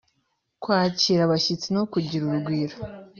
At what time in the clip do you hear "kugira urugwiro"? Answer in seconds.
1.91-2.75